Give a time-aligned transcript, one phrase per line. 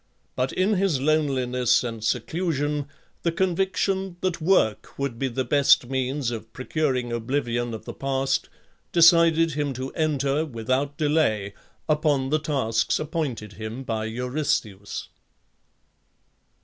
[0.35, 2.87] But in his loneliness and seclusion
[3.21, 8.49] the conviction that work would be the best means of procuring oblivion of the past
[8.91, 11.53] decided him to enter, without delay,
[11.87, 15.09] upon the tasks appointed him by Eurystheus.